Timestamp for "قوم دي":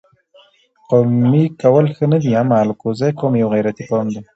3.91-4.21